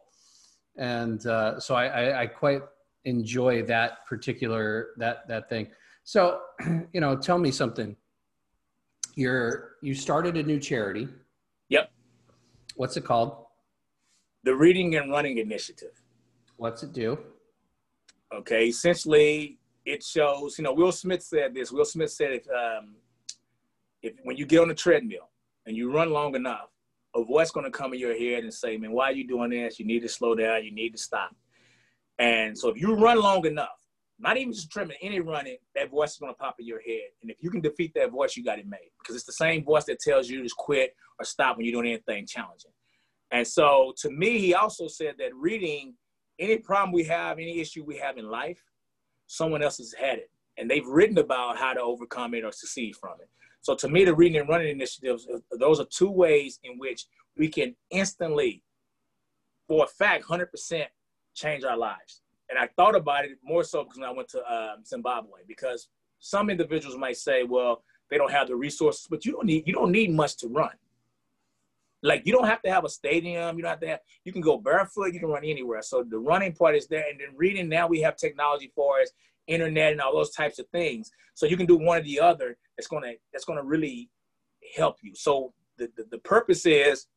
[0.78, 2.62] And uh, so I, I, I quite
[3.06, 5.68] enjoy that particular, that, that thing.
[6.04, 6.42] So,
[6.94, 7.96] you know, tell me something.
[9.16, 11.08] You're, you started a new charity.
[11.70, 11.92] Yep.
[12.76, 13.46] What's it called?
[14.44, 16.02] The Reading and Running Initiative.
[16.58, 17.18] What's it do?
[18.34, 20.58] Okay, essentially, it shows.
[20.58, 21.72] You know, Will Smith said this.
[21.72, 22.96] Will Smith said if um,
[24.02, 25.30] if when you get on the treadmill
[25.66, 26.70] and you run long enough,
[27.18, 29.50] a voice going to come in your head and say, man, why are you doing
[29.50, 29.80] this?
[29.80, 30.64] You need to slow down.
[30.64, 31.36] You need to stop.
[32.20, 33.70] And so if you run long enough,
[34.20, 37.10] not even just trimming, any running, that voice is going to pop in your head.
[37.22, 38.90] And if you can defeat that voice, you got it made.
[39.00, 41.94] Because it's the same voice that tells you to quit or stop when you're doing
[41.94, 42.72] anything challenging.
[43.32, 45.96] And so to me, he also said that reading
[46.40, 48.64] any problem we have, any issue we have in life,
[49.28, 50.32] someone else has had it.
[50.58, 53.30] And they've written about how to overcome it or succeed from it.
[53.62, 55.28] So to me, the reading and running initiatives,
[55.60, 57.06] those are two ways in which
[57.38, 58.63] we can instantly,
[59.67, 60.86] for a fact, 100%
[61.36, 62.22] change our lives.
[62.50, 65.89] And I thought about it more so because when I went to uh, Zimbabwe, because
[66.20, 69.74] some individuals might say, well, they don't have the resources, but you don't need you
[69.74, 70.72] don't need much to run.
[72.04, 73.58] Like you don't have to have a stadium.
[73.58, 74.00] You don't have to have.
[74.24, 75.13] You can go barefoot.
[75.13, 75.82] You can run anywhere.
[75.82, 77.67] So the running part is there, and then reading.
[77.67, 79.12] Now we have technology for us,
[79.48, 81.12] internet, and all those types of things.
[81.34, 82.58] So you can do one or the other.
[82.78, 84.10] It's gonna that's gonna really
[84.76, 85.13] help you.
[85.16, 87.08] So the the, the purpose is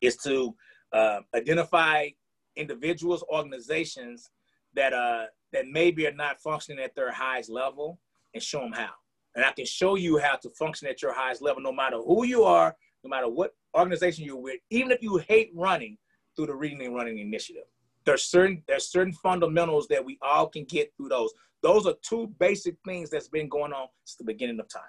[0.00, 0.54] is to
[0.92, 2.08] uh, identify
[2.56, 4.30] individuals, organizations
[4.74, 7.98] that uh that maybe are not functioning at their highest level,
[8.34, 8.90] and show them how.
[9.34, 12.24] And I can show you how to function at your highest level, no matter who
[12.24, 15.96] you are, no matter what organization you're with, even if you hate running
[16.34, 17.64] through the Reading and Running Initiative.
[18.04, 21.32] There's certain there's certain fundamentals that we all can get through those.
[21.62, 24.82] Those are two basic things that's been going on since the beginning of time.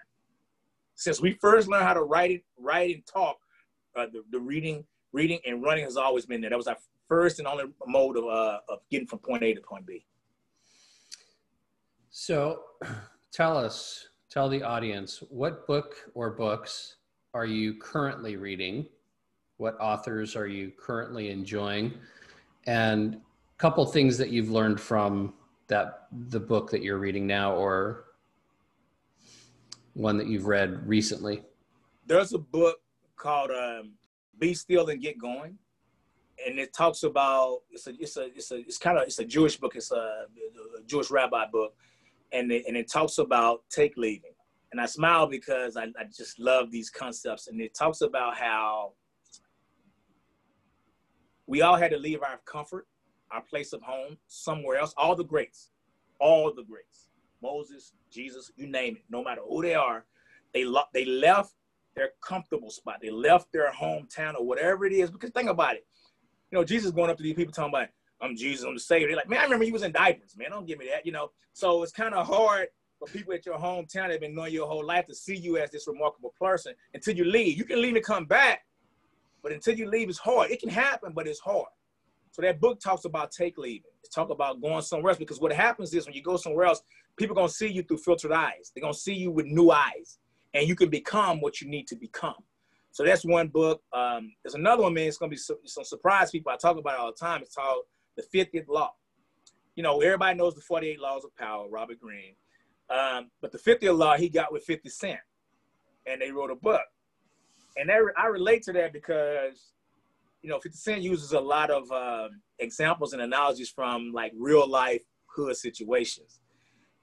[0.95, 3.37] Since we first learned how to write it, write and talk,
[3.95, 6.49] uh, the, the reading, reading and running has always been there.
[6.49, 9.61] That was our first and only mode of, uh, of getting from point A to
[9.61, 10.05] point B.
[12.09, 12.61] So,
[13.33, 16.97] tell us, tell the audience, what book or books
[17.33, 18.85] are you currently reading?
[19.57, 21.93] What authors are you currently enjoying?
[22.67, 25.33] And a couple things that you've learned from
[25.71, 28.05] that the book that you're reading now or
[29.93, 31.43] one that you've read recently.
[32.05, 32.77] There's a book
[33.15, 33.93] called um,
[34.37, 35.57] "Be Still and Get Going,"
[36.45, 39.25] and it talks about it's a it's a it's a it's kind of it's a
[39.25, 39.75] Jewish book.
[39.75, 40.25] It's a,
[40.77, 41.73] a Jewish rabbi book,
[42.31, 44.33] and it, and it talks about take leaving
[44.71, 47.47] and I smile because I, I just love these concepts.
[47.47, 48.93] And it talks about how
[51.45, 52.87] we all had to leave our comfort,
[53.31, 54.93] our place of home, somewhere else.
[54.97, 55.71] All the greats,
[56.19, 57.09] all the greats,
[57.41, 59.03] Moses, Jesus, you name it.
[59.09, 60.05] No matter who they are,
[60.53, 61.53] they lo- they left
[61.95, 62.99] their comfortable spot.
[63.01, 65.11] They left their hometown or whatever it is.
[65.11, 65.85] Because think about it,
[66.51, 67.89] you know, Jesus going up to these people talking about,
[68.21, 70.51] "I'm Jesus, I'm the Savior." They're like, "Man, I remember he was in diapers, man.
[70.51, 71.31] Don't give me that," you know.
[71.53, 72.67] So it's kind of hard
[72.99, 75.57] for people at your hometown that have been knowing your whole life to see you
[75.57, 77.57] as this remarkable person until you leave.
[77.57, 78.65] You can leave and come back,
[79.41, 80.51] but until you leave, it's hard.
[80.51, 81.69] It can happen, but it's hard.
[82.31, 83.91] So that book talks about take leaving.
[84.03, 86.81] It's talk about going somewhere else because what happens is when you go somewhere else,
[87.17, 88.71] people gonna see you through filtered eyes.
[88.73, 90.19] They're gonna see you with new eyes,
[90.53, 92.35] and you can become what you need to become.
[92.91, 93.81] So that's one book.
[93.93, 95.07] Um, there's another one, man.
[95.07, 96.51] It's gonna be some, some surprise people.
[96.51, 97.41] I talk about it all the time.
[97.41, 97.83] It's called
[98.15, 98.91] The 50th Law.
[99.75, 102.35] You know, everybody knows the 48 Laws of Power, Robert Greene.
[102.89, 105.19] Um, but the 50th law he got with 50 Cent,
[106.05, 106.81] and they wrote a book.
[107.77, 109.71] And that, I relate to that because,
[110.41, 114.67] you know, 50 Cent uses a lot of uh, examples and analogies from like real
[114.67, 116.39] life hood situations.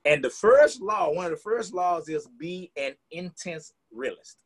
[0.05, 4.39] And the first law, one of the first laws is be an intense realist.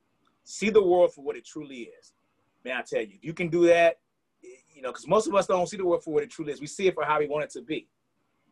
[0.45, 2.13] See the world for what it truly is.
[2.65, 3.99] Man, I tell you, if you can do that,
[4.43, 6.61] you know, because most of us don't see the world for what it truly is.
[6.61, 7.89] We see it for how we want it to be.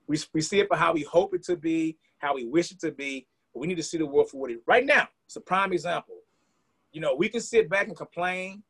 [0.06, 2.78] We, we see it for how we hope it to be how we wish it
[2.80, 4.60] to be, but we need to see the world for what it is.
[4.66, 6.16] Right now, it's a prime example.
[6.92, 8.62] You know, we can sit back and complain.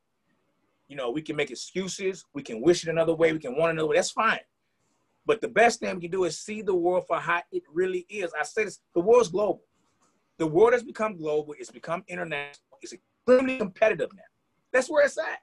[0.90, 2.24] You know, we can make excuses.
[2.35, 3.33] We can wish it another way.
[3.33, 3.94] We can want another way.
[3.94, 4.40] That's fine.
[5.24, 8.07] But the best thing we can do is see the world for how it really
[8.11, 8.33] is.
[8.38, 9.62] I say this, the world's global.
[10.38, 11.55] The world has become global.
[11.57, 12.79] It's become international.
[12.83, 14.22] It's extremely competitive now.
[14.72, 15.38] That's where it's at.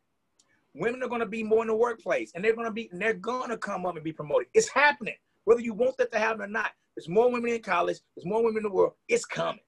[0.74, 3.02] Women are going to be more in the workplace and they're going to be, and
[3.02, 4.48] they're to come up and be promoted.
[4.54, 6.72] It's happening, whether you want that to happen or not.
[6.98, 8.00] There's more women in college.
[8.16, 8.94] There's more women in the world.
[9.08, 9.62] It's coming.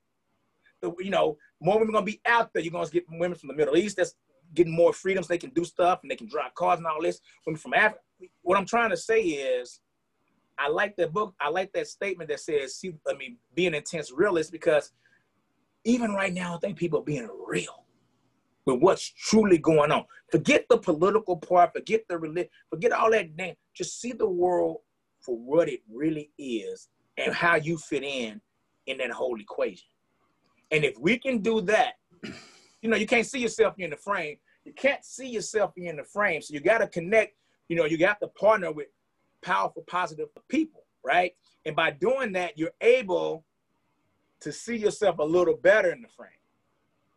[0.83, 2.63] You know, more women gonna be out there.
[2.63, 4.15] You're gonna get women from the Middle East that's
[4.53, 5.27] getting more freedoms.
[5.27, 7.19] They can do stuff and they can drive cars and all this.
[7.45, 8.01] Women from Africa.
[8.41, 9.81] What I'm trying to say is,
[10.57, 11.33] I like that book.
[11.39, 14.91] I like that statement that says, "See, I mean, be an intense realist," because
[15.85, 17.85] even right now, I think people are being real
[18.65, 20.06] with what's truly going on.
[20.31, 21.73] Forget the political part.
[21.73, 22.50] Forget the religion.
[22.69, 23.35] Forget all that.
[23.37, 23.56] Damn.
[23.73, 24.77] Just see the world
[25.21, 28.41] for what it really is and how you fit in
[28.87, 29.87] in that whole equation.
[30.71, 31.93] And if we can do that,
[32.82, 34.38] you know, you can't see yourself in the frame.
[34.65, 36.42] You can't see yourself in the frame.
[36.42, 37.36] So you got to connect,
[37.67, 38.88] you know, you got to partner with
[39.42, 41.34] powerful, positive people, right?
[41.65, 43.46] And by doing that, you're able
[44.42, 46.32] to see yourself a little better in the frame.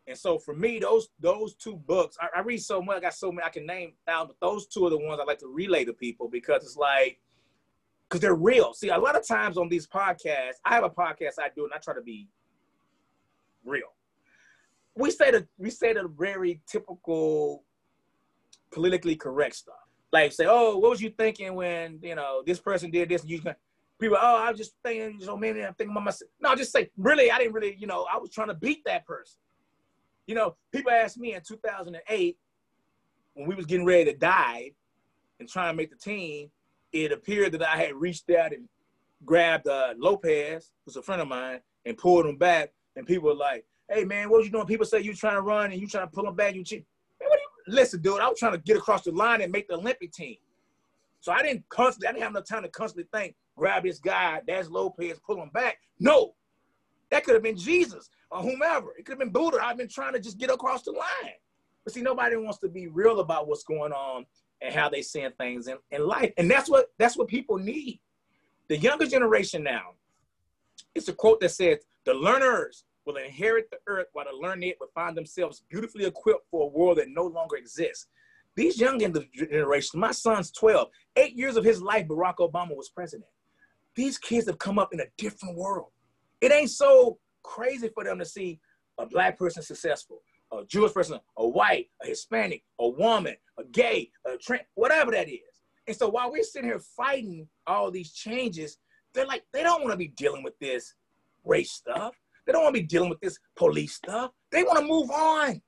[0.09, 3.15] And so for me, those those two books, I, I read so much, I got
[3.15, 5.47] so many I can name down, but those two are the ones I like to
[5.47, 7.21] relay to people because it's like
[8.09, 8.75] because they're real.
[8.75, 11.73] See, a lot of times on these podcasts, I have a podcast I do, and
[11.73, 12.29] I try to be
[13.65, 13.95] real.
[14.95, 17.65] We say the we say the very typical
[18.73, 19.75] politically correct stuff.
[20.13, 23.23] Like say, oh, what was you thinking when you know this person did this?
[23.23, 23.41] And you
[24.03, 26.31] people, oh, I was just thinking, you know, maybe I'm thinking about myself.
[26.41, 29.07] No, just say, really, I didn't really, you know, I was trying to beat that
[29.07, 29.39] person.
[30.27, 32.37] You know, people asked me in 2008
[33.35, 34.73] when we was getting ready to die
[35.41, 36.51] and trying to make the team.
[36.93, 38.69] It appeared that I had reached out and
[39.25, 42.73] grabbed uh, Lopez, who's a friend of mine, and pulled him back.
[42.97, 45.73] And people were like, "Hey man, what you doing?" People say you trying to run
[45.73, 46.55] and you trying to pull him back.
[46.55, 46.85] You cheat.
[47.21, 47.75] Man, what you?
[47.75, 50.37] Listen, dude, I was trying to get across the line and make the Olympic team.
[51.21, 54.41] So I didn't constantly, I didn't have enough time to constantly think, grab this guy,
[54.47, 55.79] that's Lopez, pull him back.
[56.01, 56.35] No,
[57.11, 58.95] that could have been Jesus or whomever.
[58.99, 59.59] It could have been Buddha.
[59.63, 61.35] I've been trying to just get across the line.
[61.85, 64.27] But see, nobody wants to be real about what's going on
[64.61, 66.33] and how they seeing things in, in life.
[66.39, 68.01] And that's what that's what people need.
[68.69, 69.93] The younger generation now,
[70.95, 74.89] it's a quote that says, the learners will inherit the earth while the learned will
[74.95, 78.07] find themselves beautifully equipped for a world that no longer exists.
[78.55, 83.29] These young generations, my son's 12, eight years of his life, Barack Obama was president.
[83.95, 85.89] These kids have come up in a different world.
[86.41, 88.61] It ain't so crazy for them to see
[88.99, 90.23] a black person successful,
[90.53, 95.29] a Jewish person, a white, a Hispanic, a woman, a gay, a trans, whatever that
[95.29, 95.41] is.
[95.87, 98.79] And so while we're sitting here fighting all these changes,
[99.15, 100.95] they're like, they don't want to be dealing with this
[101.45, 102.15] race stuff.
[102.47, 104.31] They don't want to be dealing with this police stuff.
[104.51, 105.61] They want to move on.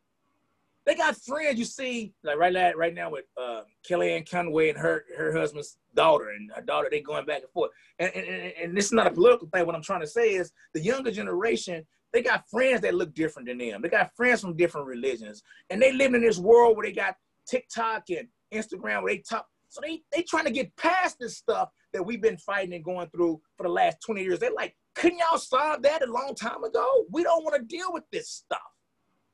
[0.86, 4.78] They got friends you see, like right now, right now with uh, Kellyanne Conway and
[4.78, 6.88] her her husband's daughter and her daughter.
[6.90, 7.70] They going back and forth.
[7.98, 9.64] And, and, and this is not a political thing.
[9.64, 11.86] What I'm trying to say is the younger generation.
[12.12, 13.82] They got friends that look different than them.
[13.82, 17.16] They got friends from different religions, and they live in this world where they got
[17.48, 19.46] TikTok and Instagram where they talk.
[19.68, 23.08] So they they trying to get past this stuff that we've been fighting and going
[23.08, 24.38] through for the last 20 years.
[24.38, 27.04] They're like, couldn't y'all solve that a long time ago?
[27.10, 28.58] We don't want to deal with this stuff,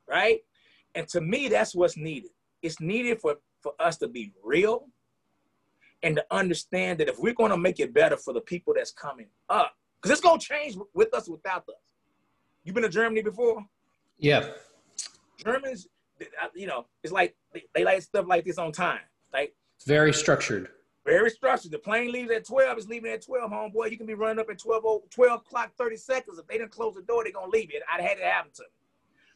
[0.08, 0.40] right?
[0.94, 2.30] And to me, that's what's needed.
[2.62, 4.86] It's needed for, for us to be real
[6.02, 8.92] and to understand that if we're going to make it better for the people that's
[8.92, 11.74] coming up, because it's going to change with us without us.
[12.64, 13.64] You been to Germany before?
[14.18, 14.48] Yeah.
[15.38, 15.88] Germans,
[16.20, 19.00] uh, you know, it's like they, they like stuff like this on time.
[19.32, 20.68] Like it's very structured.
[21.04, 21.72] Very structured.
[21.72, 23.90] The plane leaves at 12, it's leaving at 12, homeboy.
[23.90, 26.38] You can be running up at 12, 12 o'clock, 30 seconds.
[26.38, 27.82] If they didn't close the door, they're going to leave it.
[27.92, 28.68] I'd had it happen to me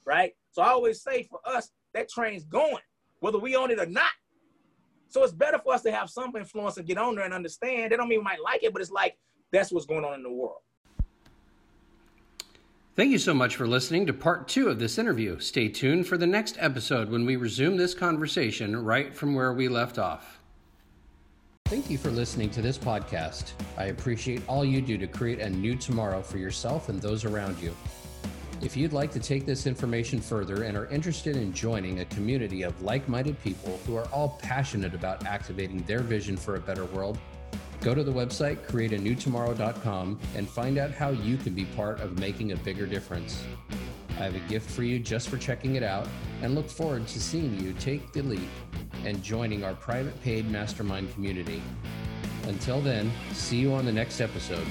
[0.05, 0.35] right?
[0.53, 2.83] So I always say for us, that train's going,
[3.21, 4.11] whether we own it or not.
[5.09, 7.93] So it's better for us to have some influence and get on there and understand.
[7.93, 9.17] They don't mean we might like it, but it's like
[9.53, 10.59] that's what's going on in the world.
[12.97, 15.41] Thank you so much for listening to part two of this interview.
[15.41, 19.69] Stay tuned for the next episode when we resume this conversation right from where we
[19.69, 20.34] left off.
[21.69, 23.53] Thank you for listening to this podcast.
[23.79, 27.59] I appreciate all you do to create a new tomorrow for yourself and those around
[27.59, 27.75] you.
[28.61, 32.65] If you'd like to take this information further and are interested in joining a community
[32.65, 36.85] of like minded people who are all passionate about activating their vision for a better
[36.85, 37.17] world,
[37.81, 42.53] go to the website createanewtomorrow.com and find out how you can be part of making
[42.53, 43.43] a bigger difference.
[44.19, 46.09] I have a gift for you just for checking it out
[46.43, 48.49] and look forward to seeing you take the leap
[49.05, 51.63] and joining our private paid mastermind community.
[52.47, 54.67] Until then, see you on the next episode.